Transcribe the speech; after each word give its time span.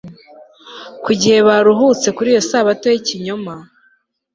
ko 1.03 1.07
igihe 1.15 1.37
baruhutse 1.47 2.07
kuri 2.15 2.27
iyo 2.33 2.41
sabato 2.49 2.85
yikinyoma 2.93 3.53